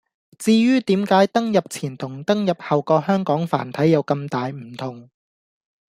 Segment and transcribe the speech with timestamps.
[0.39, 5.11] 至於點解登入前同登入後個「香港繁體」有咁大唔同